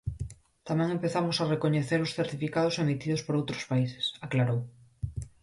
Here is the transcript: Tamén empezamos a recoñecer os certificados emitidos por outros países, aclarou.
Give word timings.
Tamén 0.67 0.89
empezamos 0.91 1.37
a 1.39 1.49
recoñecer 1.53 1.99
os 2.05 2.13
certificados 2.19 2.79
emitidos 2.85 3.21
por 3.25 3.33
outros 3.39 3.61
países, 3.71 4.05
aclarou. 4.25 4.59